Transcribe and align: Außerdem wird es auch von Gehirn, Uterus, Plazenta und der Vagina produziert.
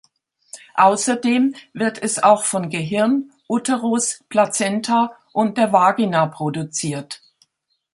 Außerdem 0.77 1.53
wird 1.73 2.01
es 2.01 2.23
auch 2.23 2.43
von 2.45 2.71
Gehirn, 2.71 3.31
Uterus, 3.47 4.23
Plazenta 4.29 5.15
und 5.31 5.59
der 5.59 5.71
Vagina 5.71 6.25
produziert. 6.25 7.21